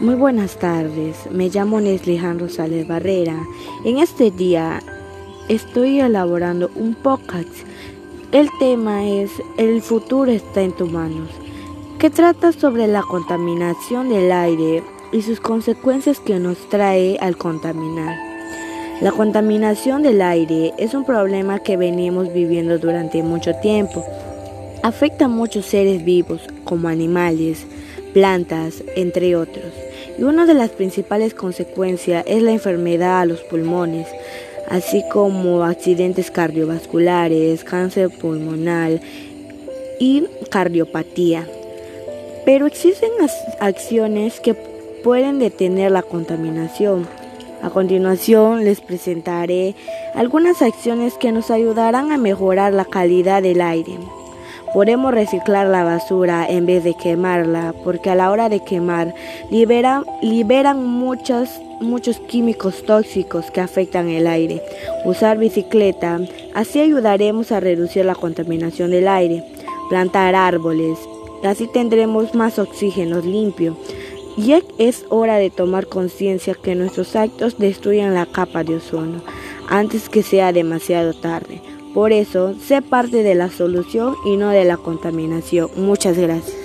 [0.00, 3.36] Muy buenas tardes, me llamo Neslihan Rosales Barrera.
[3.84, 4.80] En este día
[5.48, 7.48] estoy elaborando un podcast.
[8.30, 11.28] El tema es El futuro está en tus manos,
[11.98, 18.16] que trata sobre la contaminación del aire y sus consecuencias que nos trae al contaminar.
[19.00, 24.04] La contaminación del aire es un problema que venimos viviendo durante mucho tiempo.
[24.84, 27.66] Afecta a muchos seres vivos, como animales,
[28.12, 29.87] plantas, entre otros
[30.18, 34.08] y una de las principales consecuencias es la enfermedad a los pulmones,
[34.68, 39.00] así como accidentes cardiovasculares, cáncer pulmonar
[40.00, 41.46] y cardiopatía.
[42.44, 43.10] Pero existen
[43.60, 44.54] acciones que
[45.04, 47.06] pueden detener la contaminación.
[47.62, 49.74] A continuación les presentaré
[50.14, 53.98] algunas acciones que nos ayudarán a mejorar la calidad del aire.
[54.74, 59.14] Podemos reciclar la basura en vez de quemarla, porque a la hora de quemar
[59.50, 61.48] liberan, muchos,
[61.80, 64.62] muchos químicos tóxicos que afectan el aire.
[65.06, 66.20] Usar bicicleta,
[66.54, 69.42] así ayudaremos a reducir la contaminación del aire.
[69.88, 70.98] Plantar árboles,
[71.44, 73.74] así tendremos más oxígeno limpio.
[74.36, 79.22] Y es hora de tomar conciencia que nuestros actos destruyen la capa de ozono
[79.68, 81.60] antes que sea demasiado tarde.
[81.98, 85.68] Por eso, sé parte de la solución y no de la contaminación.
[85.74, 86.57] Muchas gracias.